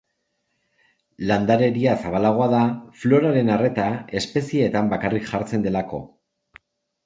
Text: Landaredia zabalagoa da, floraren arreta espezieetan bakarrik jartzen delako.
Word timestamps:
Landaredia 1.31 1.93
zabalagoa 2.05 2.49
da, 2.55 2.63
floraren 3.03 3.53
arreta 3.59 3.87
espezieetan 4.23 4.93
bakarrik 4.99 5.33
jartzen 5.37 5.71
delako. 5.71 6.05